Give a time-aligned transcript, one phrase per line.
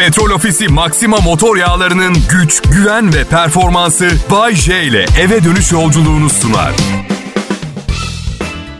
[0.00, 6.30] Petrol Ofisi Maxima motor yağlarının güç, güven ve performansı Bay J ile eve dönüş yolculuğunu
[6.30, 6.72] sunar.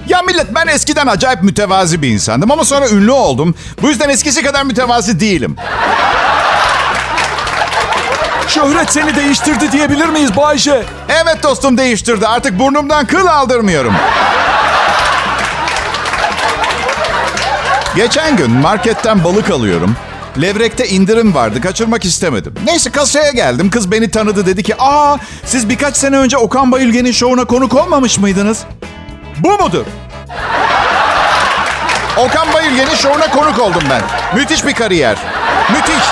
[0.09, 3.55] Ya millet ben eskiden acayip mütevazi bir insandım ama sonra ünlü oldum.
[3.83, 5.57] Bu yüzden eskisi kadar mütevazi değilim.
[8.49, 10.83] Şöhret seni değiştirdi diyebilir miyiz Bayce?
[11.09, 12.27] Evet dostum değiştirdi.
[12.27, 13.95] Artık burnumdan kıl aldırmıyorum.
[17.97, 19.97] Geçen gün marketten balık alıyorum.
[20.39, 21.61] Levrekte indirim vardı.
[21.61, 22.55] Kaçırmak istemedim.
[22.65, 23.71] Neyse kasaya geldim.
[23.71, 24.47] Kız beni tanıdı.
[24.47, 28.65] Dedi ki aa siz birkaç sene önce Okan Bayülgen'in şovuna konuk olmamış mıydınız?
[29.39, 29.85] Bu mudur?
[32.17, 34.03] Okan Bayülgen'in şovuna konuk oldum ben.
[34.35, 35.17] Müthiş bir kariyer.
[35.71, 36.05] Müthiş.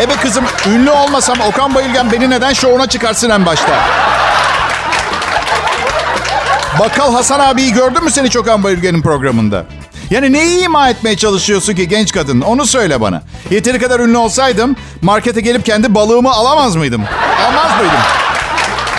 [0.00, 3.72] Ebe kızım ünlü olmasam Okan Bayülgen beni neden şovuna çıkarsın en başta?
[6.80, 9.64] Bakkal Hasan abiyi gördün mü sen hiç Okan Bayülgen'in programında?
[10.10, 12.40] Yani neyi ima etmeye çalışıyorsun ki genç kadın?
[12.40, 13.22] Onu söyle bana.
[13.50, 17.04] Yeteri kadar ünlü olsaydım markete gelip kendi balığımı alamaz mıydım?
[17.48, 17.98] Almaz mıydım?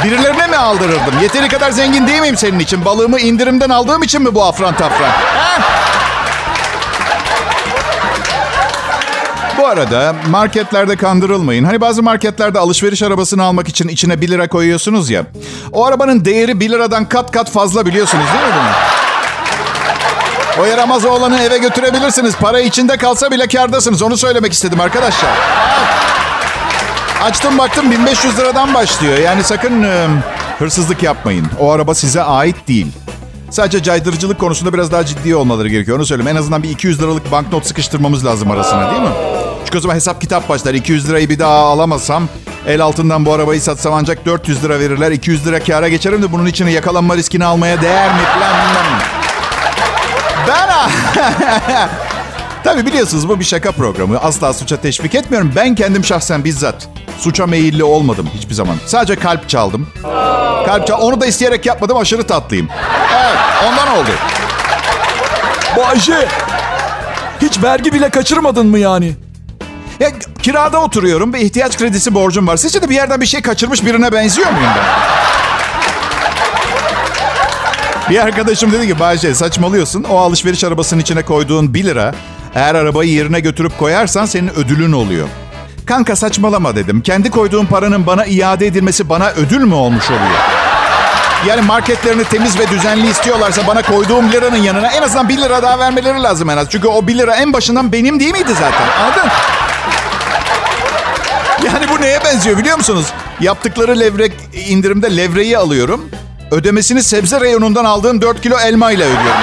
[0.03, 1.13] Birilerine mi aldırırdım?
[1.21, 2.85] Yeteri kadar zengin değil miyim senin için?
[2.85, 5.11] Balığımı indirimden aldığım için mi bu afran tafran?
[9.57, 11.63] Bu arada marketlerde kandırılmayın.
[11.63, 15.23] Hani bazı marketlerde alışveriş arabasını almak için içine 1 lira koyuyorsunuz ya.
[15.71, 18.98] O arabanın değeri 1 liradan kat kat fazla biliyorsunuz değil mi bunu?
[20.59, 22.35] O yaramaz oğlanı eve götürebilirsiniz.
[22.35, 24.01] Para içinde kalsa bile kardasınız.
[24.01, 25.29] Onu söylemek istedim arkadaşlar.
[27.23, 29.17] Açtım baktım 1500 liradan başlıyor.
[29.17, 30.07] Yani sakın e,
[30.59, 31.47] hırsızlık yapmayın.
[31.59, 32.87] O araba size ait değil.
[33.49, 35.97] Sadece caydırıcılık konusunda biraz daha ciddi olmaları gerekiyor.
[35.97, 36.27] Onu söyleyeyim.
[36.27, 39.09] En azından bir 200 liralık banknot sıkıştırmamız lazım arasına değil mi?
[39.65, 40.73] Çünkü o zaman hesap kitap başlar.
[40.73, 42.23] 200 lirayı bir daha alamazsam
[42.67, 45.11] el altından bu arabayı satsam ancak 400 lira verirler.
[45.11, 48.88] 200 lira kâra geçerim de bunun için yakalanma riskini almaya değer mi falan bilmem.
[50.49, 50.69] Ben...
[52.63, 54.17] Tabii biliyorsunuz bu bir şaka programı.
[54.17, 55.51] Asla suça teşvik etmiyorum.
[55.55, 58.75] Ben kendim şahsen bizzat suça meyilli olmadım hiçbir zaman.
[58.85, 59.87] Sadece kalp çaldım.
[60.65, 61.97] Kalp çal Onu da isteyerek yapmadım.
[61.97, 62.69] Aşırı tatlıyım.
[63.15, 63.37] Evet
[63.67, 64.09] ondan oldu.
[65.77, 66.27] Bayce!
[67.41, 69.15] Hiç vergi bile kaçırmadın mı yani?
[69.99, 70.09] Ya,
[70.43, 72.57] kirada oturuyorum ve ihtiyaç kredisi borcum var.
[72.57, 74.83] Sizce de bir yerden bir şey kaçırmış birine benziyor muyum ben?
[78.09, 80.03] Bir arkadaşım dedi ki Bayce saçmalıyorsun.
[80.03, 82.13] O alışveriş arabasının içine koyduğun 1 lira
[82.55, 85.27] eğer arabayı yerine götürüp koyarsan senin ödülün oluyor.
[85.85, 87.01] Kanka saçmalama dedim.
[87.01, 90.39] Kendi koyduğum paranın bana iade edilmesi bana ödül mü olmuş oluyor?
[91.47, 95.79] Yani marketlerini temiz ve düzenli istiyorlarsa bana koyduğum liranın yanına en azından 1 lira daha
[95.79, 96.67] vermeleri lazım en az.
[96.69, 98.87] Çünkü o 1 lira en başından benim değil miydi zaten?
[99.03, 99.29] Anladın?
[101.65, 103.05] Yani bu neye benziyor biliyor musunuz?
[103.39, 104.31] Yaptıkları levrek
[104.67, 106.09] indirimde levreyi alıyorum.
[106.51, 109.41] Ödemesini sebze reyonundan aldığım 4 kilo elma ile ödüyorum.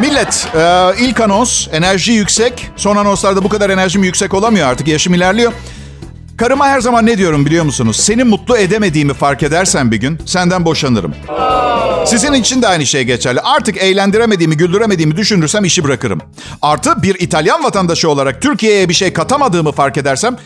[0.00, 2.70] Millet, e, ilk anons enerji yüksek.
[2.76, 4.88] Son anonslarda bu kadar enerjim yüksek olamıyor artık.
[4.88, 5.52] Yaşım ilerliyor.
[6.36, 7.96] Karıma her zaman ne diyorum biliyor musunuz?
[7.96, 11.14] Seni mutlu edemediğimi fark edersen bir gün senden boşanırım.
[12.06, 13.40] Sizin için de aynı şey geçerli.
[13.40, 16.20] Artık eğlendiremediğimi, güldüremediğimi düşünürsem işi bırakırım.
[16.62, 20.36] Artı bir İtalyan vatandaşı olarak Türkiye'ye bir şey katamadığımı fark edersem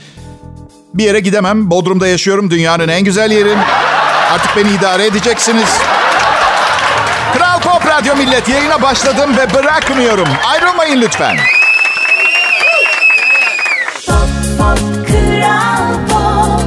[0.94, 1.70] bir yere gidemem.
[1.70, 2.50] Bodrum'da yaşıyorum.
[2.50, 3.56] Dünyanın en güzel yeri.
[4.32, 5.78] Artık beni idare edeceksiniz.
[7.34, 10.28] Kral Pop Radyo Millet yayına başladım ve bırakmıyorum.
[10.46, 11.36] Ayrılmayın lütfen.
[14.06, 14.28] Pop,
[14.58, 14.78] pop,
[15.08, 16.62] Kral Pop.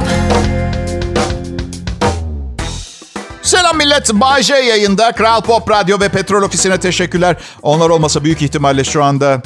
[3.42, 4.12] Selam millet.
[4.12, 5.12] Bay J yayında.
[5.12, 7.36] Kral Pop Radyo ve Petrol Ofisi'ne teşekkürler.
[7.62, 9.42] Onlar olmasa büyük ihtimalle şu anda...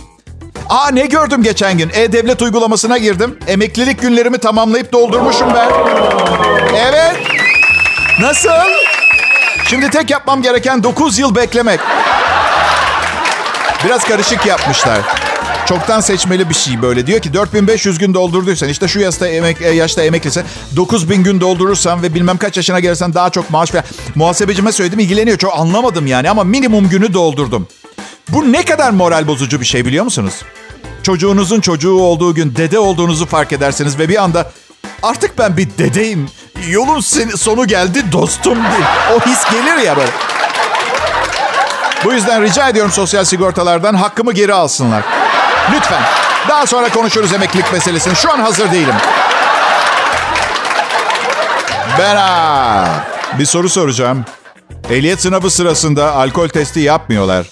[0.69, 1.91] Aa ne gördüm geçen gün?
[1.95, 3.39] E-Devlet uygulamasına girdim.
[3.47, 5.69] Emeklilik günlerimi tamamlayıp doldurmuşum ben.
[6.77, 7.17] Evet.
[8.21, 8.49] Nasıl?
[9.71, 11.81] Şimdi tek yapmam gereken 9 yıl beklemek.
[13.85, 14.99] Biraz karışık yapmışlar.
[15.67, 17.07] Çoktan seçmeli bir şey böyle.
[17.07, 20.45] Diyor ki 4500 gün doldurduysan işte şu yaşta, emek, e, yaşta emeklisin.
[20.77, 23.85] 9000 gün doldurursan ve bilmem kaç yaşına gelirsen daha çok maaş ver.
[24.15, 25.39] Muhasebecime söyledim ilgileniyor.
[25.39, 27.69] Çok anlamadım yani ama minimum günü doldurdum.
[28.29, 30.35] Bu ne kadar moral bozucu bir şey biliyor musunuz?
[31.03, 34.51] Çocuğunuzun çocuğu olduğu gün dede olduğunuzu fark edersiniz ve bir anda
[35.03, 36.29] artık ben bir dedeyim.
[36.69, 37.01] Yolun
[37.37, 39.17] sonu geldi dostum diye.
[39.17, 40.11] O his gelir ya böyle.
[42.05, 45.03] Bu yüzden rica ediyorum sosyal sigortalardan hakkımı geri alsınlar.
[45.75, 46.03] Lütfen.
[46.49, 48.17] Daha sonra konuşuruz emeklilik meselesini.
[48.17, 48.95] Şu an hazır değilim.
[51.99, 52.17] Ben
[53.39, 54.25] bir soru soracağım.
[54.91, 57.47] Ehliyet sınavı sırasında alkol testi yapmıyorlar.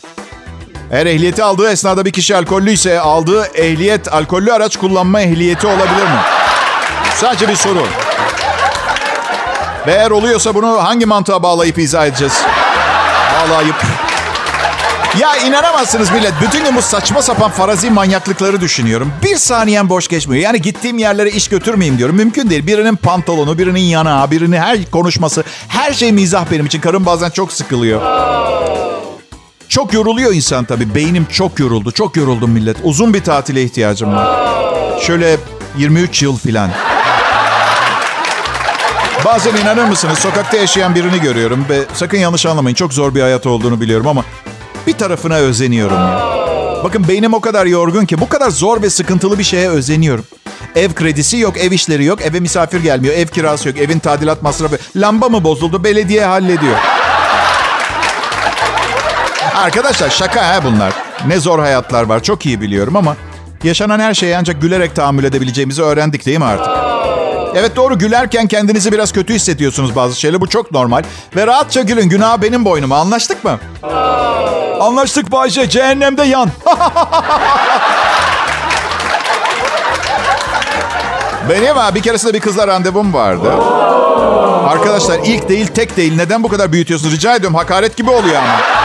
[0.90, 6.20] Eğer ehliyeti aldığı esnada bir kişi alkollüyse aldığı ehliyet alkollü araç kullanma ehliyeti olabilir mi?
[7.14, 7.82] Sadece bir soru.
[9.86, 12.42] Ve eğer oluyorsa bunu hangi mantığa bağlayıp izah edeceğiz?
[13.50, 13.76] Bağlayıp.
[15.20, 16.32] Ya inanamazsınız millet.
[16.42, 19.12] Bütün gün bu saçma sapan farazi manyaklıkları düşünüyorum.
[19.24, 20.42] Bir saniyem boş geçmiyor.
[20.42, 22.16] Yani gittiğim yerlere iş götürmeyeyim diyorum.
[22.16, 22.66] Mümkün değil.
[22.66, 25.44] Birinin pantolonu, birinin yanağı, birinin her konuşması.
[25.68, 26.80] Her şey mizah benim için.
[26.80, 28.00] Karım bazen çok sıkılıyor.
[29.74, 30.94] Çok yoruluyor insan tabii.
[30.94, 31.92] Beynim çok yoruldu.
[31.92, 32.76] Çok yoruldum millet.
[32.82, 34.46] Uzun bir tatile ihtiyacım var.
[35.00, 35.36] Şöyle
[35.78, 36.70] 23 yıl filan.
[39.24, 43.46] Bazen inanır mısınız sokakta yaşayan birini görüyorum ve sakın yanlış anlamayın çok zor bir hayat
[43.46, 44.24] olduğunu biliyorum ama
[44.86, 46.20] bir tarafına özeniyorum ya.
[46.84, 50.24] Bakın beynim o kadar yorgun ki bu kadar zor ve sıkıntılı bir şeye özeniyorum.
[50.76, 54.78] Ev kredisi yok, ev işleri yok, eve misafir gelmiyor, ev kirası yok, evin tadilat masrafı.
[54.96, 55.84] Lamba mı bozuldu?
[55.84, 56.76] Belediye hallediyor.
[59.54, 60.92] Arkadaşlar şaka ha bunlar.
[61.26, 63.16] Ne zor hayatlar var çok iyi biliyorum ama
[63.64, 66.72] yaşanan her şeye ancak gülerek tahammül edebileceğimizi öğrendik değil mi artık?
[67.56, 70.40] Evet doğru gülerken kendinizi biraz kötü hissediyorsunuz bazı şeyler.
[70.40, 71.02] Bu çok normal.
[71.36, 72.08] Ve rahatça gülün.
[72.08, 72.98] Günah benim boynuma.
[72.98, 73.58] Anlaştık mı?
[74.80, 75.68] Anlaştık Bayce.
[75.68, 76.50] Cehennemde yan.
[81.50, 83.52] Benim ha bir keresinde bir kızla randevum vardı.
[84.68, 86.16] Arkadaşlar ilk değil tek değil.
[86.16, 87.14] Neden bu kadar büyütüyorsunuz?
[87.14, 87.56] Rica ediyorum.
[87.56, 88.83] Hakaret gibi oluyor ama.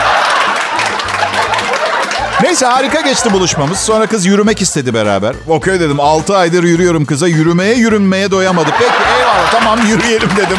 [2.44, 3.80] Neyse harika geçti buluşmamız.
[3.80, 5.36] Sonra kız yürümek istedi beraber.
[5.48, 7.28] Okey dedim 6 aydır yürüyorum kıza.
[7.28, 8.70] Yürümeye yürünmeye doyamadı.
[8.80, 10.58] Peki eyvallah tamam yürüyelim dedim.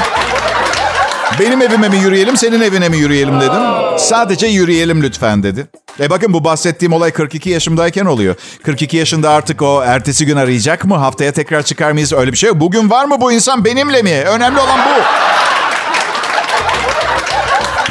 [1.41, 3.63] Benim evime mi yürüyelim, senin evine mi yürüyelim dedim.
[3.99, 5.67] Sadece yürüyelim lütfen dedi.
[6.01, 8.35] E bakın bu bahsettiğim olay 42 yaşımdayken oluyor.
[8.65, 10.97] 42 yaşında artık o ertesi gün arayacak mı?
[10.97, 12.13] Haftaya tekrar çıkar mıyız?
[12.13, 12.61] Öyle bir şey yok.
[12.61, 14.15] Bugün var mı bu insan benimle mi?
[14.15, 15.03] Önemli olan bu.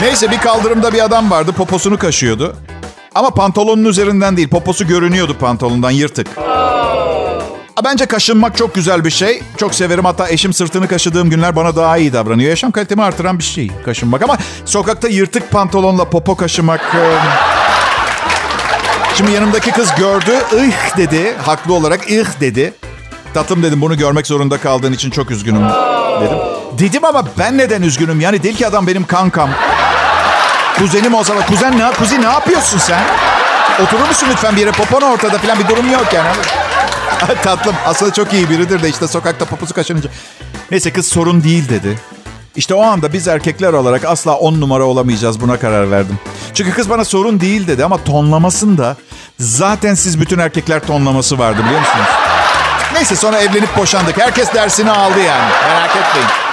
[0.01, 1.51] Neyse bir kaldırımda bir adam vardı.
[1.51, 2.55] Poposunu kaşıyordu.
[3.19, 4.49] Ama pantolonun üzerinden değil.
[4.49, 6.27] Poposu görünüyordu pantolondan yırtık.
[7.83, 9.41] Bence kaşınmak çok güzel bir şey.
[9.57, 10.05] Çok severim.
[10.05, 12.49] Hatta eşim sırtını kaşıdığım günler bana daha iyi davranıyor.
[12.49, 14.21] Yaşam kalitemi artıran bir şey kaşınmak.
[14.21, 16.81] Ama sokakta yırtık pantolonla popo kaşımak...
[16.95, 17.17] e,
[19.15, 20.31] Şimdi yanımdaki kız gördü.
[20.67, 21.35] ih dedi.
[21.45, 22.73] Haklı olarak ih dedi.
[23.33, 25.63] Tatlım dedim bunu görmek zorunda kaldığın için çok üzgünüm
[26.21, 26.37] dedim.
[26.79, 28.21] Dedim ama ben neden üzgünüm?
[28.21, 29.49] Yani değil ki adam benim kankam.
[30.79, 33.01] Kuzenim olsa da kuzen ne, kuzi ne yapıyorsun sen?
[33.83, 36.29] Oturur musun lütfen bir yere popon ortada falan bir durum yok yani.
[37.43, 40.09] Tatlım aslında çok iyi biridir de işte sokakta poposu kaşınınca.
[40.71, 41.99] Neyse kız sorun değil dedi.
[42.55, 46.19] İşte o anda biz erkekler olarak asla on numara olamayacağız buna karar verdim.
[46.53, 48.95] Çünkü kız bana sorun değil dedi ama tonlamasında
[49.39, 52.07] zaten siz bütün erkekler tonlaması vardı biliyor musunuz?
[52.93, 54.17] Neyse sonra evlenip boşandık.
[54.21, 55.51] Herkes dersini aldı yani.
[55.67, 56.48] Merak etmeyin.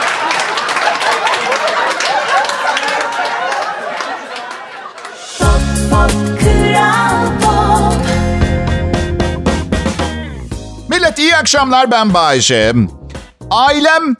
[11.36, 12.74] Akşamlar ben Bayece.
[13.50, 14.14] Ailem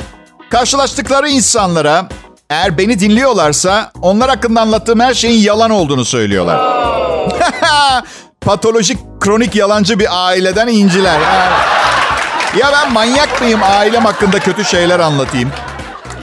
[0.51, 2.09] karşılaştıkları insanlara
[2.51, 6.61] eğer beni dinliyorlarsa onlar hakkında anlattığım her şeyin yalan olduğunu söylüyorlar.
[8.41, 11.21] Patolojik kronik yalancı bir aileden inciler.
[12.59, 15.51] Ya ben manyak mıyım ailem hakkında kötü şeyler anlatayım?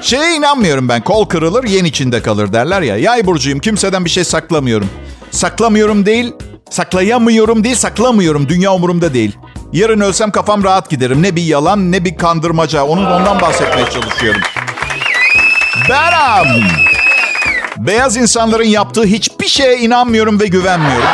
[0.01, 1.01] Şeye inanmıyorum ben.
[1.01, 2.97] Kol kırılır, yen içinde kalır derler ya.
[2.97, 3.59] Yay burcuyum.
[3.59, 4.89] Kimseden bir şey saklamıyorum.
[5.31, 6.33] Saklamıyorum değil,
[6.69, 8.49] saklayamıyorum değil, saklamıyorum.
[8.49, 9.37] Dünya umurumda değil.
[9.73, 11.23] Yarın ölsem kafam rahat giderim.
[11.23, 12.83] Ne bir yalan ne bir kandırmaca.
[12.83, 14.41] Onun ondan bahsetmeye çalışıyorum.
[15.89, 16.47] Beram.
[17.77, 21.07] Beyaz insanların yaptığı hiçbir şeye inanmıyorum ve güvenmiyorum.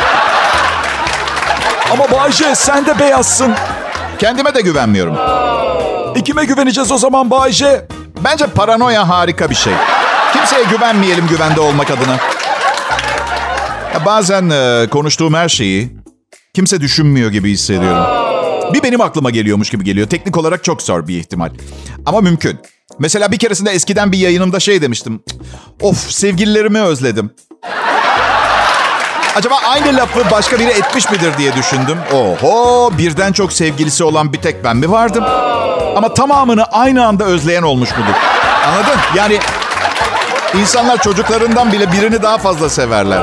[1.92, 3.54] Ama Bayce sen de beyazsın.
[4.18, 5.16] Kendime de güvenmiyorum.
[6.16, 7.86] E kime güveneceğiz o zaman Bayce?
[8.24, 9.72] Bence paranoya harika bir şey.
[10.32, 12.16] Kimseye güvenmeyelim güvende olmak adına.
[13.94, 15.90] Ya bazen e, konuştuğum her şeyi
[16.54, 18.19] kimse düşünmüyor gibi hissediyorum.
[18.74, 20.08] Bir benim aklıma geliyormuş gibi geliyor.
[20.08, 21.50] Teknik olarak çok zor bir ihtimal.
[22.06, 22.58] Ama mümkün.
[22.98, 25.20] Mesela bir keresinde eskiden bir yayınımda şey demiştim.
[25.28, 25.40] "Cık,
[25.82, 27.30] Of sevgililerimi özledim.
[29.36, 31.98] Acaba aynı lafı başka biri etmiş midir diye düşündüm.
[32.12, 35.24] Oho birden çok sevgilisi olan bir tek ben mi vardım?
[35.96, 38.14] Ama tamamını aynı anda özleyen olmuş mudur?
[38.66, 39.00] Anladın?
[39.16, 39.38] Yani
[40.60, 43.18] insanlar çocuklarından bile birini daha fazla severler.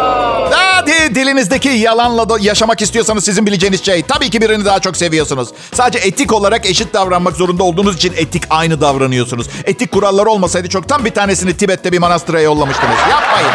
[0.78, 4.04] Hadi dilinizdeki yalanla da yaşamak istiyorsanız sizin bileceğiniz şey.
[4.04, 5.50] Tabii ki birini daha çok seviyorsunuz.
[5.74, 9.48] Sadece etik olarak eşit davranmak zorunda olduğunuz için etik aynı davranıyorsunuz.
[9.66, 12.96] Etik kurallar olmasaydı çoktan bir tanesini Tibet'te bir manastıra yollamıştınız.
[13.10, 13.50] Yapmayın.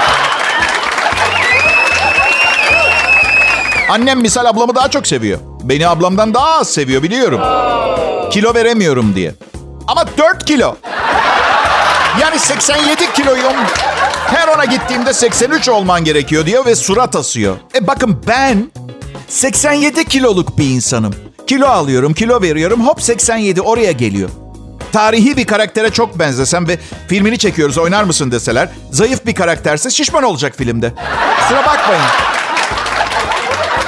[3.89, 5.39] Annem misal ablamı daha çok seviyor.
[5.63, 7.41] Beni ablamdan daha az seviyor biliyorum.
[8.31, 9.35] Kilo veremiyorum diye.
[9.89, 10.77] Ama 4 kilo.
[12.21, 13.57] Yani 87 kiloyum.
[14.35, 17.57] Her ona gittiğimde 83 olman gerekiyor diyor ve surat asıyor.
[17.75, 18.71] E bakın ben
[19.29, 21.15] 87 kiloluk bir insanım.
[21.47, 22.87] Kilo alıyorum, kilo veriyorum.
[22.87, 24.31] Hop 87 oraya geliyor.
[24.93, 28.69] Tarihi bir karaktere çok benzesem ve filmini çekiyoruz oynar mısın deseler.
[28.91, 30.93] Zayıf bir karakterse şişman olacak filmde.
[31.41, 32.03] Kusura bakmayın.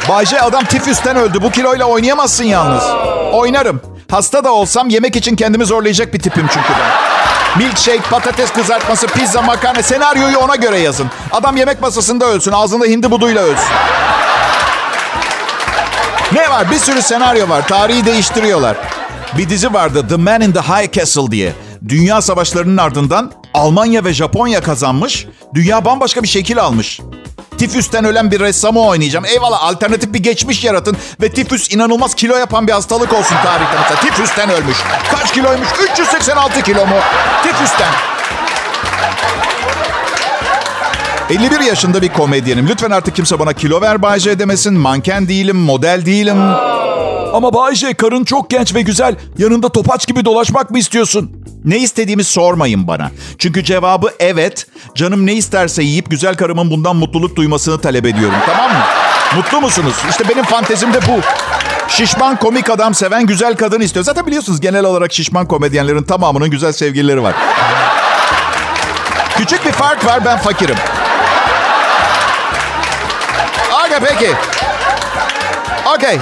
[0.09, 1.39] Bayce adam tifüsten öldü.
[1.43, 2.85] Bu kiloyla oynayamazsın yalnız.
[3.33, 3.81] Oynarım.
[4.11, 7.14] Hasta da olsam yemek için kendimi zorlayacak bir tipim çünkü ben.
[7.59, 11.11] Milkshake, patates kızartması, pizza, makarna senaryoyu ona göre yazın.
[11.33, 13.69] Adam yemek masasında ölsün, ağzında hindi buduyla ölsün.
[16.33, 16.71] Ne var?
[16.71, 17.69] Bir sürü senaryo var.
[17.69, 18.77] Tarihi değiştiriyorlar.
[19.39, 21.53] Bir dizi vardı The Man in the High Castle diye.
[21.89, 25.27] Dünya savaşlarının ardından Almanya ve Japonya kazanmış.
[25.55, 27.01] Dünya bambaşka bir şekil almış.
[27.65, 29.25] Tifüsten ölen bir ressamı oynayacağım.
[29.25, 30.97] Eyvallah alternatif bir geçmiş yaratın.
[31.23, 34.01] Ve tifüs inanılmaz kilo yapan bir hastalık olsun tarihte mesela.
[34.01, 34.77] Tifüsten ölmüş.
[35.13, 35.69] Kaç kiloymuş?
[35.93, 36.97] 386 kilo mu?
[37.43, 37.89] Tifüsten.
[41.31, 42.69] 51 yaşında bir komedyenim.
[42.69, 44.75] Lütfen artık kimse bana kilo ver Bayce demesin.
[44.75, 46.39] Manken değilim, model değilim.
[47.35, 49.17] Ama Bayce karın çok genç ve güzel.
[49.39, 51.45] Yanında topaç gibi dolaşmak mı istiyorsun?
[51.65, 53.11] Ne istediğimi sormayın bana.
[53.39, 54.67] Çünkü cevabı evet.
[54.95, 58.37] Canım ne isterse yiyip güzel karımın bundan mutluluk duymasını talep ediyorum.
[58.47, 58.79] Tamam mı?
[59.37, 59.95] Mutlu musunuz?
[60.11, 61.21] İşte benim fantezim de bu.
[61.89, 64.05] Şişman komik adam seven güzel kadın istiyor.
[64.05, 67.35] Zaten biliyorsunuz genel olarak şişman komedyenlerin tamamının güzel sevgilileri var.
[69.37, 70.77] Küçük bir fark var ben fakirim.
[73.87, 74.33] Okey peki.
[75.97, 76.19] Okey.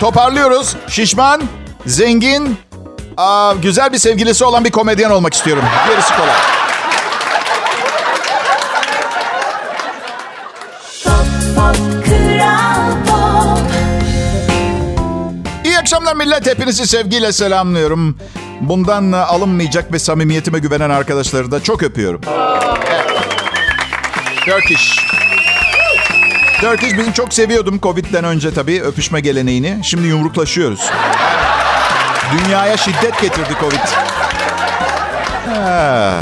[0.00, 0.76] Toparlıyoruz.
[0.88, 1.42] Şişman,
[1.86, 2.56] zengin,
[3.16, 5.64] aa, güzel bir sevgilisi olan bir komedyen olmak istiyorum.
[5.88, 6.34] Gerisi kolay.
[15.64, 16.46] İyi akşamlar millet.
[16.46, 18.18] Hepinizi sevgiyle selamlıyorum.
[18.60, 22.20] Bundan alınmayacak ve samimiyetime güvenen arkadaşları da çok öpüyorum.
[22.90, 23.12] Evet.
[24.44, 24.98] Turkish.
[26.64, 29.80] Turkish bizim çok seviyordum Covid'den önce tabii öpüşme geleneğini.
[29.82, 30.90] Şimdi yumruklaşıyoruz.
[32.32, 33.78] Dünyaya şiddet getirdi Covid.
[35.54, 36.14] Ha.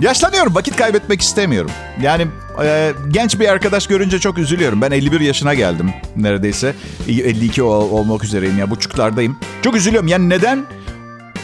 [0.00, 0.54] Yaşlanıyorum.
[0.54, 1.70] Vakit kaybetmek istemiyorum.
[2.00, 2.26] Yani
[2.64, 4.82] e, genç bir arkadaş görünce çok üzülüyorum.
[4.82, 6.74] Ben 51 yaşına geldim neredeyse.
[7.08, 8.70] 52 ol- olmak üzereyim ya.
[8.70, 9.38] Buçuklardayım.
[9.62, 10.08] Çok üzülüyorum.
[10.08, 10.64] Yani neden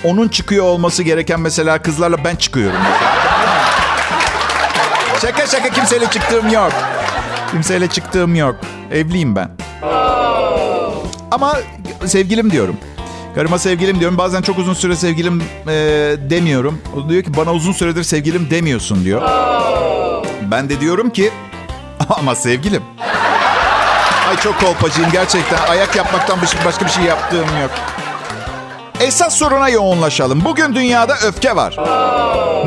[0.04, 2.80] onun çıkıyor olması gereken mesela kızlarla ben çıkıyorum.
[5.22, 6.72] şaka şaka kimseyle çıktığım yok.
[7.50, 8.56] Kimseyle çıktığım yok.
[8.92, 9.50] Evliyim ben.
[11.30, 11.56] Ama
[12.06, 12.76] sevgilim diyorum.
[13.34, 14.18] Karıma sevgilim diyorum.
[14.18, 15.72] Bazen çok uzun süre sevgilim e,
[16.30, 16.80] demiyorum.
[16.96, 19.22] O diyor ki bana uzun süredir sevgilim demiyorsun diyor.
[20.50, 21.30] Ben de diyorum ki
[22.08, 22.82] ama sevgilim.
[24.28, 25.58] Ay çok kolpacıyım gerçekten.
[25.68, 27.70] Ayak yapmaktan başka bir şey yaptığım yok.
[29.00, 30.44] Esas soruna yoğunlaşalım.
[30.44, 31.76] Bugün dünyada öfke var.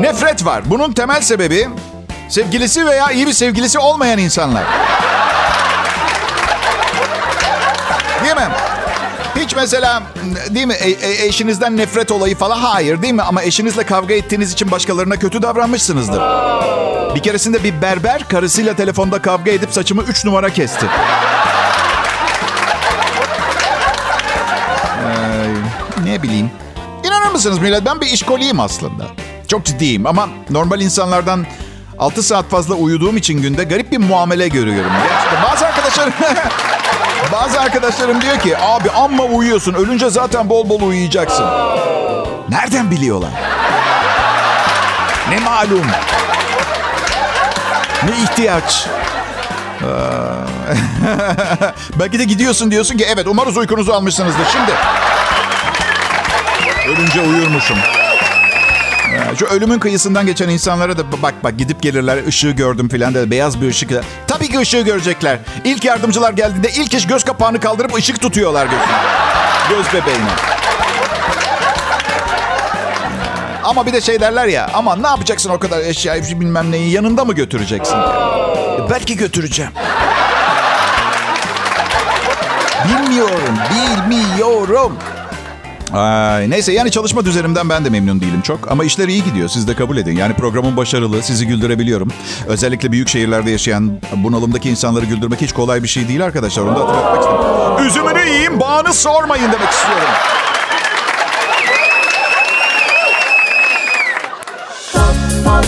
[0.00, 0.62] Nefret var.
[0.66, 1.68] Bunun temel sebebi
[2.28, 4.64] sevgilisi veya iyi bir sevgilisi olmayan insanlar.
[8.24, 8.48] Değil mi?
[9.36, 10.02] Hiç mesela
[10.50, 13.22] değil mi e- e- eşinizden nefret olayı falan hayır değil mi?
[13.22, 16.22] Ama eşinizle kavga ettiğiniz için başkalarına kötü davranmışsınızdır.
[17.14, 20.86] Bir keresinde bir berber karısıyla telefonda kavga edip saçımı 3 numara kesti.
[26.04, 26.50] Ne bileyim.
[27.04, 27.84] İnanır mısınız millet?
[27.86, 29.06] Ben bir işkoliyim aslında.
[29.48, 31.46] Çok ciddiyim ama normal insanlardan
[31.98, 34.90] 6 saat fazla uyuduğum için günde garip bir muamele görüyorum.
[35.08, 36.12] Gerçekten bazı arkadaşlarım...
[37.32, 39.74] bazı arkadaşlarım diyor ki abi amma uyuyorsun.
[39.74, 41.46] Ölünce zaten bol bol uyuyacaksın.
[42.48, 43.30] Nereden biliyorlar?
[45.30, 45.86] Ne malum?
[48.02, 48.86] Ne ihtiyaç?
[49.82, 50.44] Aa,
[52.00, 54.46] Belki de gidiyorsun diyorsun ki evet umarız uykunuzu almışsınızdır.
[54.52, 54.72] Şimdi
[56.88, 57.78] ölünce uyurmuşum.
[59.14, 63.30] Ya, Şu ölümün kıyısından geçen insanlara da bak bak gidip gelirler ışığı gördüm filan da
[63.30, 63.90] beyaz bir ışık.
[64.26, 65.38] Tabii ki ışığı görecekler.
[65.64, 68.96] İlk yardımcılar geldiğinde ilk iş göz kapağını kaldırıp ışık tutuyorlar gözüne.
[69.70, 70.30] Göz bebeğine.
[73.64, 77.24] Ama bir de şey derler ya ama ne yapacaksın o kadar eşya bilmem neyi yanında
[77.24, 77.96] mı götüreceksin?
[77.96, 79.72] E, belki götüreceğim.
[82.88, 83.58] Bilmiyorum,
[84.10, 84.96] bilmiyorum.
[85.92, 88.70] Ay, neyse yani çalışma düzenimden ben de memnun değilim çok.
[88.72, 90.16] Ama işler iyi gidiyor siz de kabul edin.
[90.16, 92.08] Yani programın başarılı sizi güldürebiliyorum.
[92.46, 96.62] Özellikle büyük şehirlerde yaşayan bunalımdaki insanları güldürmek hiç kolay bir şey değil arkadaşlar.
[96.62, 97.86] Onu da hatırlatmak istedim.
[97.88, 100.08] Üzümünü yiyeyim bağını sormayın demek istiyorum.
[104.92, 105.14] pop
[105.44, 105.66] pop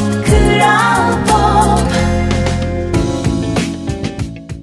[1.29, 1.81] pop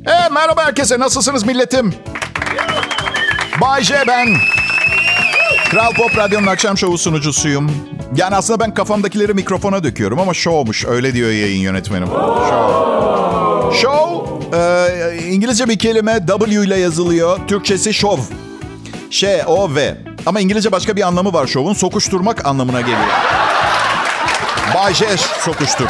[0.08, 1.94] E, merhaba herkese nasılsınız milletim?
[3.62, 4.28] Bay J ben.
[5.74, 7.72] Kral Pop Radyo'nun akşam şovu sunucusuyum.
[8.15, 10.86] Yani aslında ben kafamdakileri mikrofona döküyorum ama şovmuş.
[10.86, 12.08] Öyle diyor yayın yönetmenim.
[12.08, 13.82] Show.
[13.82, 17.39] Show, e, İngilizce bir kelime W ile yazılıyor.
[17.48, 18.18] Türkçesi şov.
[19.10, 19.98] Ş-O-V.
[20.25, 21.74] Ama İngilizce başka bir anlamı var şovun.
[21.74, 23.00] Sokuşturmak anlamına geliyor.
[24.75, 25.06] Bay J
[25.39, 25.88] sokuştur.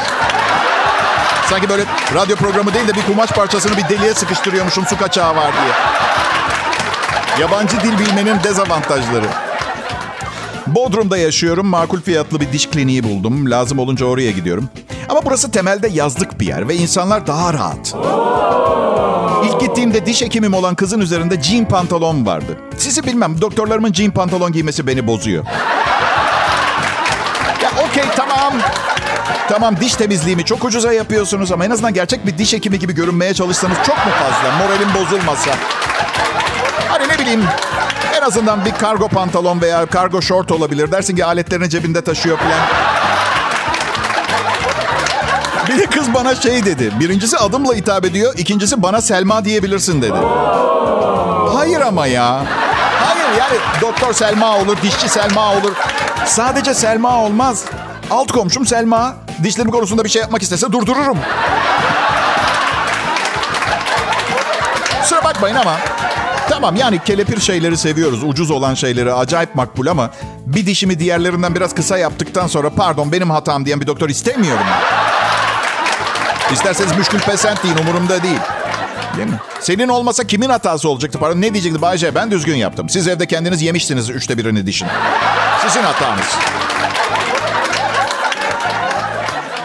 [1.49, 1.83] Sanki böyle
[2.15, 5.73] radyo programı değil de bir kumaş parçasını bir deliğe sıkıştırıyormuşum su kaçağı var diye.
[7.39, 9.42] Yabancı dil bilmenin dezavantajları.
[10.75, 11.67] Bodrum'da yaşıyorum.
[11.67, 13.51] Makul fiyatlı bir diş kliniği buldum.
[13.51, 14.69] Lazım olunca oraya gidiyorum.
[15.09, 17.95] Ama burası temelde yazlık bir yer ve insanlar daha rahat.
[19.45, 22.57] İlk gittiğimde diş hekimim olan kızın üzerinde jean pantolon vardı.
[22.77, 25.45] Sizi bilmem doktorlarımın jean pantolon giymesi beni bozuyor.
[27.63, 28.53] Ya okey tamam.
[29.49, 33.33] Tamam diş temizliğimi çok ucuza yapıyorsunuz ama en azından gerçek bir diş hekimi gibi görünmeye
[33.33, 34.57] çalışsanız çok mu fazla?
[34.57, 35.51] Moralim bozulmasa.
[36.89, 37.43] Hani ne bileyim
[38.23, 40.91] azından bir kargo pantolon veya kargo şort olabilir.
[40.91, 42.59] Dersin ki aletlerini cebinde taşıyor falan.
[45.67, 46.91] Bir kız bana şey dedi.
[46.99, 48.33] Birincisi adımla hitap ediyor.
[48.37, 50.17] ikincisi bana Selma diyebilirsin dedi.
[51.53, 52.41] Hayır ama ya.
[53.05, 55.73] Hayır yani doktor Selma olur, dişçi Selma olur.
[56.25, 57.65] Sadece Selma olmaz.
[58.11, 59.15] Alt komşum Selma.
[59.43, 61.17] Dişlerim konusunda bir şey yapmak istese durdururum.
[65.01, 65.75] Kusura bakmayın ama
[66.49, 68.23] Tamam yani kelepir şeyleri seviyoruz.
[68.23, 70.09] Ucuz olan şeyleri acayip makbul ama
[70.45, 74.65] bir dişimi diğerlerinden biraz kısa yaptıktan sonra pardon benim hatam diyen bir doktor istemiyorum.
[76.51, 78.39] İsterseniz müşkül pesent deyin umurumda değil.
[79.17, 79.39] Değil mi?
[79.59, 81.19] Senin olmasa kimin hatası olacaktı?
[81.19, 82.15] Pardon ne diyecekti Bayce?
[82.15, 82.89] Ben düzgün yaptım.
[82.89, 84.87] Siz evde kendiniz yemişsiniz üçte birini dişin.
[85.67, 86.25] Sizin hatanız.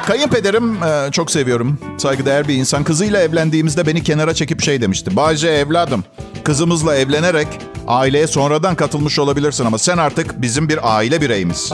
[0.08, 1.78] Kayınpederim e, çok seviyorum.
[1.98, 2.84] Saygıdeğer bir insan.
[2.84, 5.16] Kızıyla evlendiğimizde beni kenara çekip şey demişti.
[5.16, 6.04] Bayce evladım,
[6.44, 7.48] kızımızla evlenerek
[7.88, 11.72] aileye sonradan katılmış olabilirsin ama sen artık bizim bir aile bireyimiz.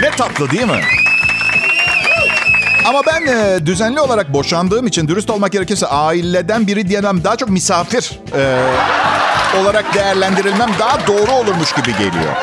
[0.00, 0.80] Ne tatlı değil mi?
[2.88, 7.48] Ama ben e, düzenli olarak boşandığım için dürüst olmak gerekirse aileden biri diyemem daha çok
[7.48, 8.70] misafir e,
[9.60, 12.34] olarak değerlendirilmem daha doğru olurmuş gibi geliyor.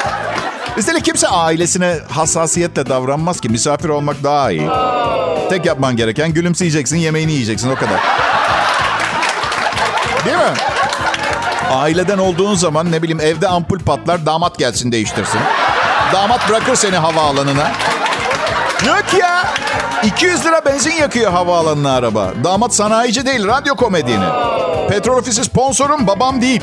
[0.77, 3.49] Üstelik kimse ailesine hassasiyetle davranmaz ki.
[3.49, 4.69] Misafir olmak daha iyi.
[5.49, 7.99] Tek yapman gereken gülümseyeceksin, yemeğini yiyeceksin o kadar.
[10.25, 10.53] Değil mi?
[11.71, 15.39] Aileden olduğun zaman ne bileyim evde ampul patlar damat gelsin değiştirsin.
[16.13, 17.71] Damat bırakır seni havaalanına.
[18.85, 19.53] Yok ya.
[20.03, 22.31] 200 lira benzin yakıyor havaalanına araba.
[22.43, 24.25] Damat sanayici değil, radyo komedyeni.
[24.89, 26.61] Petrol ofisi sponsorum babam değil.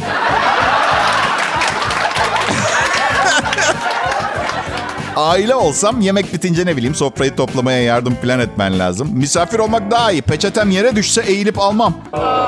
[5.16, 9.08] Aile olsam yemek bitince ne bileyim sofrayı toplamaya yardım plan etmen lazım.
[9.12, 10.22] Misafir olmak daha iyi.
[10.22, 11.94] Peçetem yere düşse eğilip almam.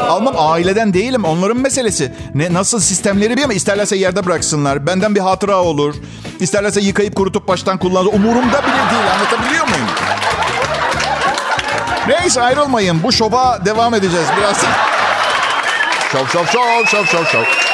[0.09, 2.13] Almam aileden değilim onların meselesi.
[2.35, 4.87] Ne nasıl sistemleri bir ama isterlerse yerde bıraksınlar.
[4.87, 5.95] Benden bir hatıra olur.
[6.41, 8.07] İsterlerse yıkayıp kurutup baştan kullanır.
[8.13, 9.89] Umurumda bile değil anlatabiliyor muyum?
[12.09, 13.03] Neyse ayrılmayın.
[13.03, 14.57] Bu şova devam edeceğiz biraz.
[16.13, 17.66] Şov şov şov şov şov şov.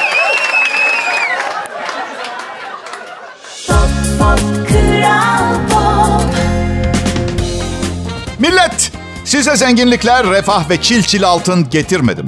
[8.43, 8.91] Millet,
[9.25, 12.25] size zenginlikler, refah ve çil çil altın getirmedim.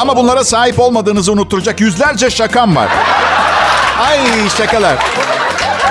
[0.00, 2.88] Ama bunlara sahip olmadığınızı unutturacak yüzlerce şakam var.
[4.00, 4.18] Ay
[4.58, 4.96] şakalar.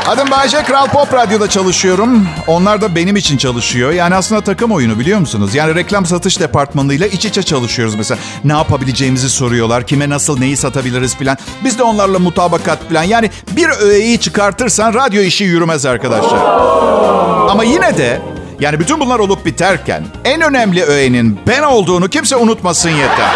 [0.08, 2.27] Adım Bayce, Kral Pop Radyo'da çalışıyorum.
[2.47, 3.91] Onlar da benim için çalışıyor.
[3.91, 5.55] Yani aslında takım oyunu biliyor musunuz?
[5.55, 8.19] Yani reklam satış departmanıyla iç içe çalışıyoruz mesela.
[8.43, 9.88] Ne yapabileceğimizi soruyorlar.
[9.88, 11.38] Kime nasıl neyi satabiliriz falan.
[11.63, 13.03] Biz de onlarla mutabakat falan.
[13.03, 16.39] Yani bir öğeyi çıkartırsan radyo işi yürümez arkadaşlar.
[17.49, 18.21] Ama yine de
[18.60, 23.30] yani bütün bunlar olup biterken en önemli öğenin ben olduğunu kimse unutmasın yeter.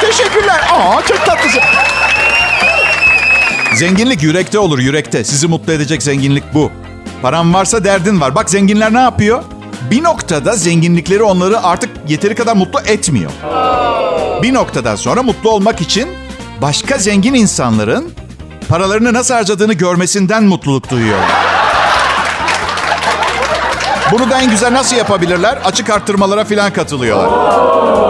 [0.00, 0.60] Teşekkürler.
[0.72, 1.60] Aa çok tatlısın.
[3.74, 5.24] Zenginlik yürekte olur yürekte.
[5.24, 6.70] Sizi mutlu edecek zenginlik bu.
[7.22, 8.34] Paran varsa derdin var.
[8.34, 9.42] Bak zenginler ne yapıyor?
[9.90, 13.30] Bir noktada zenginlikleri onları artık yeteri kadar mutlu etmiyor.
[14.42, 16.08] Bir noktadan sonra mutlu olmak için
[16.62, 18.12] başka zengin insanların
[18.68, 21.18] paralarını nasıl harcadığını görmesinden mutluluk duyuyor.
[24.12, 25.58] Bunu da en güzel nasıl yapabilirler?
[25.64, 27.30] Açık arttırmalara falan katılıyorlar.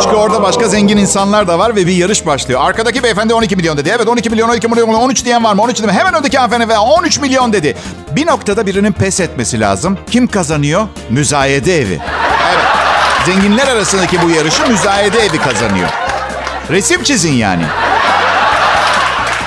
[0.03, 2.61] Çünkü orada başka zengin insanlar da var ve bir yarış başlıyor.
[2.65, 3.93] Arkadaki beyefendi 12 milyon dedi.
[3.97, 5.63] Evet 12 milyon, 12 milyon, 13 diyen var mı?
[5.63, 5.91] 13 dedim.
[5.91, 7.77] Hemen öndeki hanımefendi ve 13 milyon dedi.
[8.11, 9.99] Bir noktada birinin pes etmesi lazım.
[10.11, 10.89] Kim kazanıyor?
[11.11, 12.01] Müzayede evi.
[12.53, 12.65] Evet.
[13.27, 15.89] Zenginler arasındaki bu yarışı müzayede evi kazanıyor.
[16.71, 17.63] Resim çizin yani.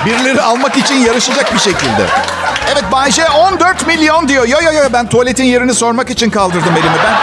[0.06, 2.06] Birileri almak için yarışacak bir şekilde.
[2.72, 4.48] Evet Bayce 14 milyon diyor.
[4.48, 7.14] Yo yo yo ben tuvaletin yerini sormak için kaldırdım elimi ben.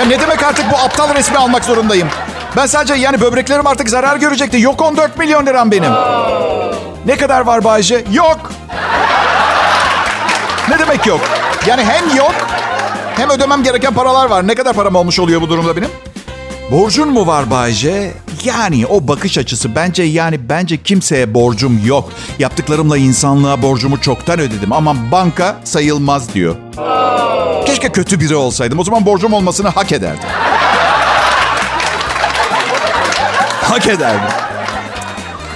[0.00, 2.08] Ya ne demek artık bu aptal resmi almak zorundayım?
[2.56, 4.60] Ben sadece yani böbreklerim artık zarar görecekti.
[4.60, 5.92] Yok 14 milyon liram benim.
[7.06, 8.04] Ne kadar var Bayce?
[8.12, 8.52] Yok.
[10.68, 11.20] Ne demek yok?
[11.66, 12.34] Yani hem yok
[13.16, 14.46] hem ödemem gereken paralar var.
[14.46, 15.88] Ne kadar param olmuş oluyor bu durumda benim?
[16.70, 18.12] Borcun mu var Bayce?
[18.44, 22.10] Yani o bakış açısı bence yani bence kimseye borcum yok.
[22.38, 26.56] Yaptıklarımla insanlığa borcumu çoktan ödedim ama banka sayılmaz diyor.
[27.66, 28.78] Keşke kötü biri olsaydım.
[28.78, 30.28] O zaman borcum olmasını hak ederdim.
[33.62, 34.30] hak ederdim.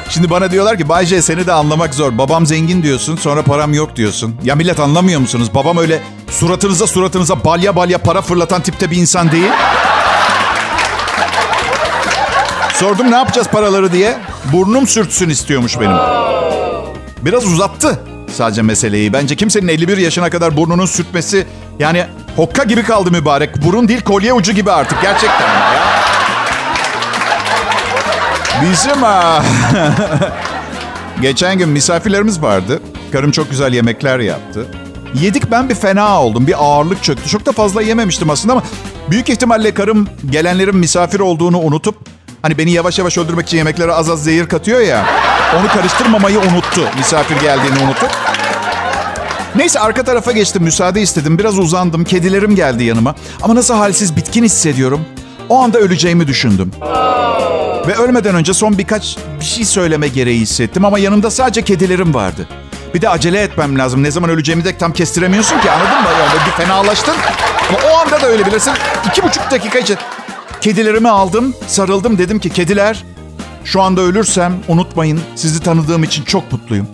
[0.08, 2.18] Şimdi bana diyorlar ki Bayce seni de anlamak zor.
[2.18, 4.36] Babam zengin diyorsun sonra param yok diyorsun.
[4.44, 5.54] Ya millet anlamıyor musunuz?
[5.54, 9.50] Babam öyle suratınıza suratınıza balya balya para fırlatan tipte bir insan değil.
[12.80, 14.18] Sordum ne yapacağız paraları diye.
[14.52, 15.96] Burnum sürtsün istiyormuş benim.
[17.22, 18.00] Biraz uzattı
[18.32, 19.12] sadece meseleyi.
[19.12, 21.46] Bence kimsenin 51 yaşına kadar burnunun sürtmesi
[21.78, 23.64] yani hokka gibi kaldı mübarek.
[23.64, 25.82] Burun değil kolye ucu gibi artık gerçekten ya.
[28.62, 29.44] Bizim ha.
[31.22, 32.82] Geçen gün misafirlerimiz vardı.
[33.12, 34.66] Karım çok güzel yemekler yaptı.
[35.14, 36.46] Yedik ben bir fena oldum.
[36.46, 37.28] Bir ağırlık çöktü.
[37.28, 38.62] Çok da fazla yememiştim aslında ama
[39.10, 44.10] büyük ihtimalle karım gelenlerin misafir olduğunu unutup hani beni yavaş yavaş öldürmek için yemeklere az
[44.10, 45.06] az zehir katıyor ya.
[45.60, 46.88] Onu karıştırmamayı unuttu.
[46.98, 48.10] Misafir geldiğini unutup.
[49.56, 50.62] Neyse arka tarafa geçtim.
[50.62, 51.38] Müsaade istedim.
[51.38, 52.04] Biraz uzandım.
[52.04, 53.14] Kedilerim geldi yanıma.
[53.42, 55.00] Ama nasıl halsiz bitkin hissediyorum.
[55.48, 56.70] O anda öleceğimi düşündüm.
[57.86, 62.48] Ve ölmeden önce son birkaç bir şey söyleme gereği hissettim ama yanımda sadece kedilerim vardı.
[62.94, 64.02] Bir de acele etmem lazım.
[64.02, 66.08] Ne zaman öleceğimi de tam kestiremiyorsun ki anladın mı?
[66.20, 67.14] Yani bir fenalaştın.
[67.68, 68.72] Ama o anda da öyle bilirsin.
[69.10, 69.96] İki buçuk dakika için
[70.60, 72.18] kedilerimi aldım, sarıldım.
[72.18, 73.04] Dedim ki kediler
[73.64, 76.88] şu anda ölürsem unutmayın sizi tanıdığım için çok mutluyum.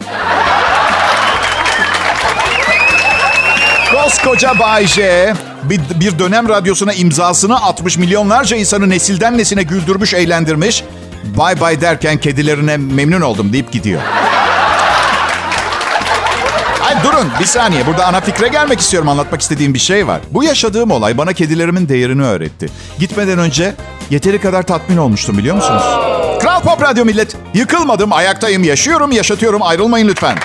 [3.92, 10.84] Koskoca Bay J, bir, bir dönem radyosuna imzasını atmış, milyonlarca insanı nesilden nesine güldürmüş, eğlendirmiş.
[11.24, 14.02] Bay bay derken kedilerine memnun oldum deyip gidiyor.
[17.06, 17.86] Durun bir saniye.
[17.86, 19.08] Burada ana fikre gelmek istiyorum.
[19.08, 20.20] Anlatmak istediğim bir şey var.
[20.30, 22.66] Bu yaşadığım olay bana kedilerimin değerini öğretti.
[22.98, 23.74] Gitmeden önce
[24.10, 25.82] yeteri kadar tatmin olmuştum biliyor musunuz?
[26.40, 27.36] Kral Pop Radyo millet.
[27.54, 29.62] Yıkılmadım, ayaktayım, yaşıyorum, yaşatıyorum.
[29.62, 30.38] Ayrılmayın lütfen.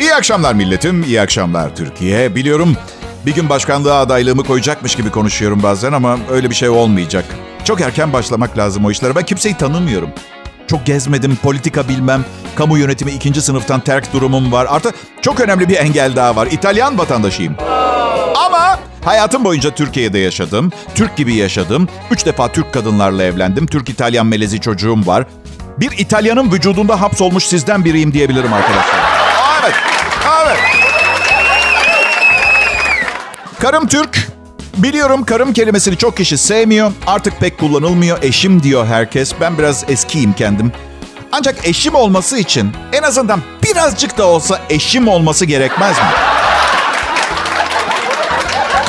[0.00, 2.34] İyi akşamlar milletim, iyi akşamlar Türkiye.
[2.34, 2.76] Biliyorum
[3.26, 7.24] bir gün başkanlığa adaylığımı koyacakmış gibi konuşuyorum bazen ama öyle bir şey olmayacak.
[7.64, 9.16] Çok erken başlamak lazım o işlere.
[9.16, 10.10] Ben kimseyi tanımıyorum.
[10.66, 12.24] Çok gezmedim, politika bilmem,
[12.56, 14.66] kamu yönetimi ikinci sınıftan terk durumum var.
[14.70, 14.90] Artı
[15.22, 16.48] çok önemli bir engel daha var.
[16.50, 17.56] İtalyan vatandaşıyım.
[18.36, 20.72] Ama hayatım boyunca Türkiye'de yaşadım.
[20.94, 21.88] Türk gibi yaşadım.
[22.10, 23.66] Üç defa Türk kadınlarla evlendim.
[23.66, 25.26] Türk-İtalyan melezi çocuğum var.
[25.78, 29.00] Bir İtalyanın vücudunda hapsolmuş sizden biriyim diyebilirim arkadaşlar.
[29.62, 29.74] Evet,
[30.42, 30.85] evet.
[33.60, 34.28] Karım Türk.
[34.76, 36.92] Biliyorum karım kelimesini çok kişi sevmiyor.
[37.06, 38.22] Artık pek kullanılmıyor.
[38.22, 39.32] Eşim diyor herkes.
[39.40, 40.72] Ben biraz eskiyim kendim.
[41.32, 46.04] Ancak eşim olması için en azından birazcık da olsa eşim olması gerekmez mi?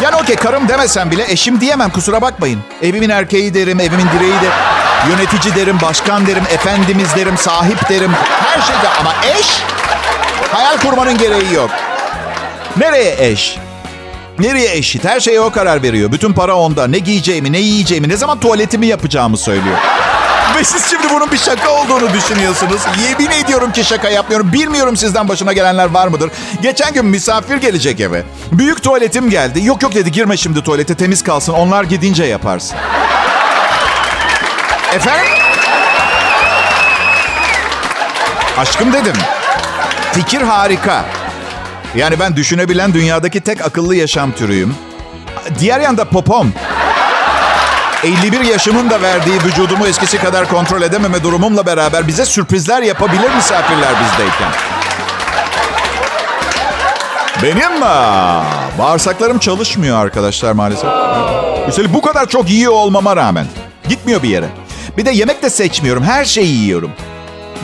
[0.02, 2.60] Yani okey karım demesem bile eşim diyemem kusura bakmayın.
[2.82, 4.50] Evimin erkeği derim, evimin direği de
[5.10, 8.12] yönetici derim, başkan derim, efendimiz derim, sahip derim.
[8.30, 9.48] Her şeyde ama eş
[10.52, 11.70] hayal kurmanın gereği yok.
[12.78, 13.58] Nereye eş?
[14.40, 15.06] Nereye eşit?
[15.06, 16.12] Her şeye o karar veriyor.
[16.12, 16.88] Bütün para onda.
[16.88, 19.78] Ne giyeceğimi, ne yiyeceğimi, ne zaman tuvaletimi yapacağımı söylüyor.
[20.58, 22.82] Ve siz şimdi bunun bir şaka olduğunu düşünüyorsunuz.
[23.10, 24.54] Yemin ediyorum ki şaka yapmıyorum.
[24.54, 26.32] Bilmiyorum sizden başına gelenler var mıdır?
[26.62, 28.24] Geçen gün misafir gelecek eve.
[28.52, 29.66] Büyük tuvaletim geldi.
[29.66, 31.54] Yok yok dedi girme şimdi tuvalete temiz kalsın.
[31.54, 32.78] Onlar gidince yaparsın.
[34.96, 35.32] Efendim?
[38.58, 39.16] Aşkım dedim.
[40.14, 41.06] Fikir harika.
[41.98, 44.76] Yani ben düşünebilen dünyadaki tek akıllı yaşam türüyüm.
[45.60, 46.54] Diğer yanda popom.
[48.04, 53.90] 51 yaşımın da verdiği vücudumu eskisi kadar kontrol edememe durumumla beraber bize sürprizler yapabilir misafirler
[54.04, 54.52] bizdeyken.
[57.44, 58.44] Benim aa,
[58.80, 60.90] bağırsaklarım çalışmıyor arkadaşlar maalesef.
[61.70, 63.46] Üstelik bu kadar çok yiyor olmama rağmen.
[63.90, 64.50] Gitmiyor bir yere.
[64.98, 66.04] Bir de yemek de seçmiyorum.
[66.04, 66.92] Her şeyi yiyorum.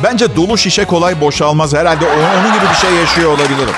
[0.04, 1.74] Bence dolu şişe kolay boşalmaz.
[1.74, 3.76] Herhalde onun gibi bir şey yaşıyor olabilirim.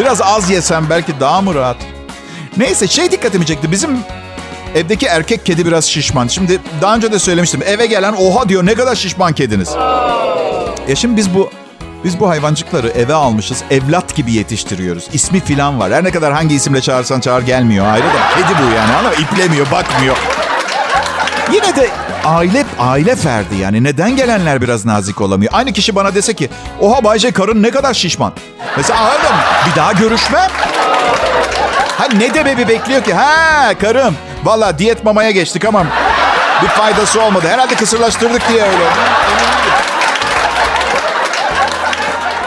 [0.00, 1.76] Biraz az yesem belki daha mı rahat?
[2.56, 3.72] Neyse şey dikkatimi çekti.
[3.72, 3.98] Bizim
[4.74, 6.26] evdeki erkek kedi biraz şişman.
[6.26, 7.62] Şimdi daha önce de söylemiştim.
[7.66, 9.68] Eve gelen oha diyor ne kadar şişman kediniz.
[10.88, 11.50] Ya şimdi biz bu
[12.04, 13.62] biz bu hayvancıkları eve almışız.
[13.70, 15.08] Evlat gibi yetiştiriyoruz.
[15.12, 15.92] İsmi filan var.
[15.92, 17.86] Her ne kadar hangi isimle çağırsan çağır gelmiyor.
[17.86, 18.92] Ayrı da kedi bu yani.
[18.92, 20.16] Ama iplemiyor, bakmıyor.
[21.52, 21.90] Yine de
[22.30, 23.84] aile aile ferdi yani.
[23.84, 25.52] Neden gelenler biraz nazik olamıyor?
[25.54, 26.48] Aynı kişi bana dese ki,
[26.80, 28.32] oha Bayce karın ne kadar şişman.
[28.76, 29.36] Mesela anladım.
[29.70, 30.50] Bir daha görüşmem.
[31.98, 33.14] Ha ne demebi bekliyor ki?
[33.14, 34.14] Ha karım.
[34.44, 35.86] Valla diyet mamaya geçtik ama
[36.62, 37.46] bir faydası olmadı.
[37.48, 38.84] Herhalde kısırlaştırdık diye öyle.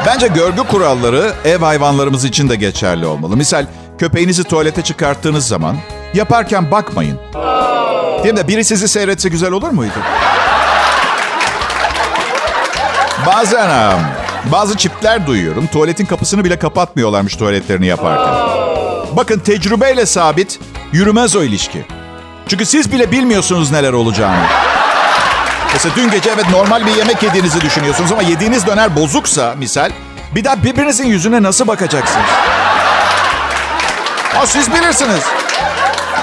[0.06, 3.38] Bence görgü kuralları ev hayvanlarımız için de geçerli olmalı.
[3.38, 3.66] Misal
[3.98, 5.78] köpeğinizi tuvalete çıkarttığınız zaman
[6.14, 7.20] yaparken bakmayın.
[8.24, 8.48] Değil mi?
[8.48, 9.94] Biri sizi seyretse güzel olur muydu?
[13.26, 13.70] Bazen
[14.52, 15.68] bazı çiftler duyuyorum.
[15.68, 18.34] Tuvaletin kapısını bile kapatmıyorlarmış tuvaletlerini yaparken.
[19.12, 20.60] Bakın tecrübeyle sabit
[20.92, 21.86] yürümez o ilişki.
[22.48, 24.46] Çünkü siz bile bilmiyorsunuz neler olacağını.
[25.74, 29.92] Mesela dün gece evet normal bir yemek yediğinizi düşünüyorsunuz ama yediğiniz döner bozuksa misal
[30.36, 32.26] bir daha birbirinizin yüzüne nasıl bakacaksınız?
[34.34, 35.24] Ha, siz bilirsiniz.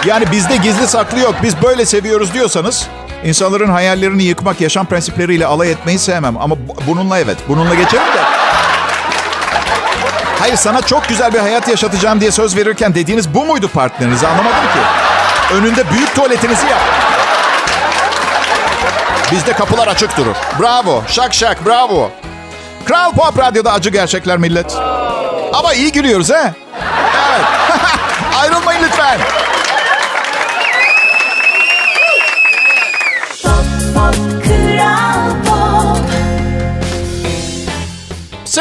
[0.06, 1.34] Yani bizde gizli saklı yok.
[1.42, 2.86] Biz böyle seviyoruz diyorsanız
[3.24, 6.36] insanların hayallerini yıkmak, yaşam prensipleriyle alay etmeyi sevmem.
[6.36, 7.38] Ama bu- bununla evet.
[7.48, 8.20] Bununla geçerim de.
[10.38, 14.50] Hayır sana çok güzel bir hayat yaşatacağım diye söz verirken dediğiniz bu muydu partnerinize anlamadım
[14.74, 14.80] ki.
[15.54, 16.80] Önünde büyük tuvaletinizi yap.
[19.32, 20.34] Bizde kapılar açık durur.
[20.60, 21.02] Bravo.
[21.08, 22.10] Şak şak bravo.
[22.84, 24.76] Kral Pop Radyo'da acı gerçekler millet.
[25.52, 26.52] Ama iyi gülüyoruz he.
[27.30, 27.44] Evet.
[28.40, 29.18] Ayrılmayın lütfen.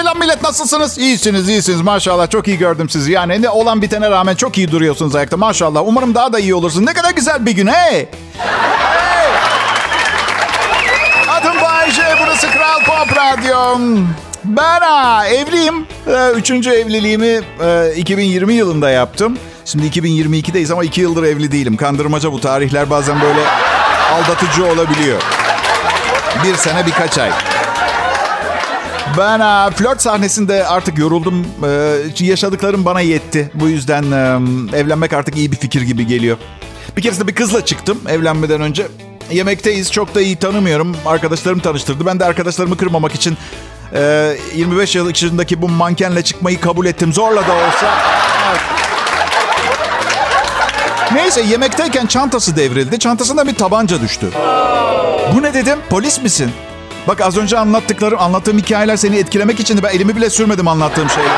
[0.10, 0.98] Selam millet nasılsınız?
[0.98, 3.12] İyisiniz iyisiniz maşallah çok iyi gördüm sizi.
[3.12, 5.82] Yani ne olan bitene rağmen çok iyi duruyorsunuz ayakta maşallah.
[5.86, 6.86] Umarım daha da iyi olursunuz.
[6.86, 7.91] Ne kadar güzel bir gün hey.
[7.93, 8.08] Hey.
[11.30, 13.80] Adım Bayece burası Kral Pop Radyo.
[14.43, 15.88] Ben ha, evliyim.
[16.08, 19.38] Ee, Üçüncü evliliğimi e, 2020 yılında yaptım.
[19.65, 21.78] Şimdi 2022'deyiz ama iki yıldır evli değilim.
[21.78, 23.41] Kandırmaca bu tarihler bazen böyle
[24.13, 25.22] aldatıcı olabiliyor.
[26.43, 27.30] Bir sene birkaç ay.
[29.17, 31.45] Ben e, flört sahnesinde artık yoruldum.
[32.19, 33.52] E, yaşadıklarım bana yetti.
[33.54, 36.38] Bu yüzden e, evlenmek artık iyi bir fikir gibi geliyor.
[36.98, 38.88] Bir keresinde bir kızla çıktım evlenmeden önce.
[39.32, 39.91] Yemekteyiz.
[39.91, 40.98] Çok da iyi tanımıyorum.
[41.06, 42.06] Arkadaşlarım tanıştırdı.
[42.06, 43.38] Ben de arkadaşlarımı kırmamak için
[43.93, 47.13] e, 25 yıl içindeki bu mankenle çıkmayı kabul ettim.
[47.13, 47.98] Zorla da olsa.
[51.13, 53.00] Neyse yemekteyken çantası devrildi.
[53.00, 54.28] Çantasından bir tabanca düştü.
[55.36, 55.80] Bu ne dedim?
[55.89, 56.52] Polis misin?
[57.07, 59.83] Bak az önce anlattıklarım, anlattığım hikayeler seni etkilemek içindi.
[59.83, 61.33] Ben elimi bile sürmedim anlattığım şeylere.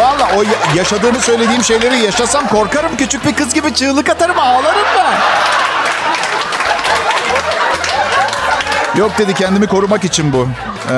[0.00, 2.96] Valla o ya- yaşadığını söylediğim şeyleri yaşasam korkarım.
[2.96, 5.14] Küçük bir kız gibi çığlık atarım, ağlarım ben.
[9.00, 10.48] Yok dedi kendimi korumak için bu.
[10.90, 10.92] Ee,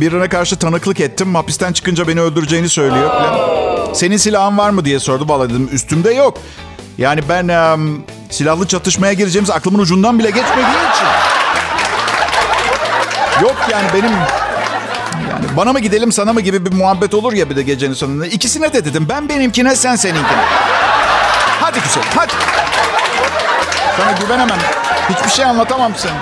[0.00, 1.34] birine karşı tanıklık ettim.
[1.34, 3.38] Hapisten çıkınca beni öldüreceğini söylüyor falan.
[3.94, 5.24] Senin silahın var mı diye sordu.
[5.28, 6.38] Valla dedim üstümde yok.
[6.98, 11.06] Yani ben em, silahlı çatışmaya gireceğimiz aklımın ucundan bile geçmediği için.
[13.42, 14.10] Yok yani benim
[15.30, 18.26] yani bana mı gidelim sana mı gibi bir muhabbet olur ya bir de gecenin sonunda.
[18.26, 20.44] İkisine de dedim ben benimkine sen seninkine.
[21.60, 22.32] Hadi güzel hadi.
[23.96, 24.58] Sana güvenemem.
[25.10, 26.12] Hiçbir şey anlatamam sana.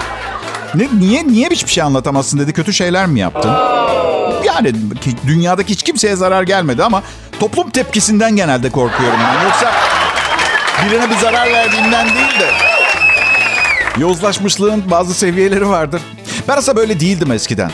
[0.74, 2.52] Ne, niye niye hiçbir şey anlatamazsın dedi.
[2.52, 3.52] Kötü şeyler mi yaptın?
[4.44, 7.02] Yani ki- dünyadaki hiç kimseye zarar gelmedi ama
[7.40, 9.44] toplum tepkisinden genelde korkuyorum ben.
[9.44, 9.72] Yoksa
[10.86, 12.50] birine bir zarar verdiğimden değil de
[13.98, 16.02] yozlaşmışlığın bazı seviyeleri vardır.
[16.48, 17.70] Ben aslında böyle değildim eskiden.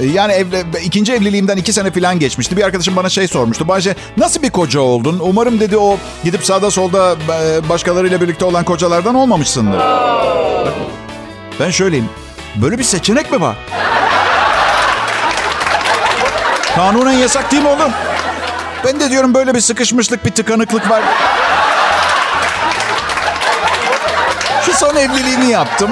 [0.00, 2.56] E, Yani evle, ikinci evliliğimden iki sene falan geçmişti.
[2.56, 3.68] Bir arkadaşım bana şey sormuştu.
[3.68, 5.18] Bayce nasıl bir koca oldun?
[5.22, 9.80] Umarım dedi o gidip sağda solda e, başkalarıyla birlikte olan kocalardan olmamışsındır.
[11.60, 12.08] Ben şöyleyim.
[12.56, 13.56] Böyle bir seçenek mi var?
[16.76, 17.92] Kanunen yasak değil mi oğlum?
[18.84, 21.02] Ben de diyorum böyle bir sıkışmışlık, bir tıkanıklık var.
[24.66, 25.90] Şu son evliliğimi yaptım.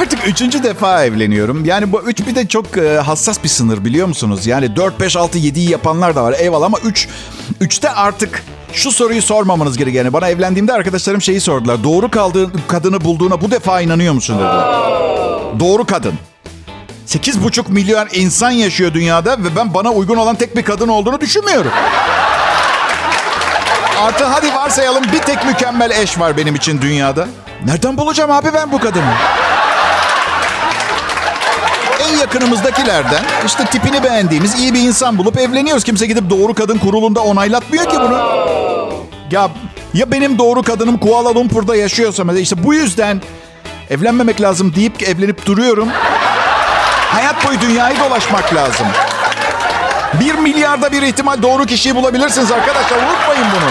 [0.00, 1.64] Artık üçüncü defa evleniyorum.
[1.64, 4.46] Yani bu üç bir de çok e, hassas bir sınır biliyor musunuz?
[4.46, 6.34] Yani 4, 5, 6, 7'yi yapanlar da var.
[6.38, 7.08] Eyvallah ama 3,
[7.60, 10.04] 3'te artık şu soruyu sormamanız gerekiyor.
[10.04, 11.84] Yani bana evlendiğimde arkadaşlarım şeyi sordular.
[11.84, 14.64] Doğru kaldığın kadını bulduğuna bu defa inanıyor musun dediler.
[15.60, 16.14] Doğru kadın.
[17.06, 21.70] 8,5 milyon insan yaşıyor dünyada ve ben bana uygun olan tek bir kadın olduğunu düşünmüyorum.
[24.02, 27.26] Artı hadi varsayalım bir tek mükemmel eş var benim için dünyada.
[27.66, 29.14] Nereden bulacağım abi ben bu kadını?
[32.12, 35.84] En yakınımızdakilerden işte tipini beğendiğimiz iyi bir insan bulup evleniyoruz.
[35.84, 38.18] Kimse gidip doğru kadın kurulunda onaylatmıyor ki bunu.
[39.30, 39.48] Ya
[39.94, 43.22] ya benim doğru kadınım Kuala Lumpur'da yaşıyorsa mesela işte bu yüzden
[43.90, 45.88] evlenmemek lazım deyip evlenip duruyorum.
[47.08, 48.86] Hayat boyu dünyayı dolaşmak lazım.
[50.20, 52.96] Bir milyarda bir ihtimal doğru kişiyi bulabilirsiniz arkadaşlar.
[52.96, 53.70] Unutmayın bunu.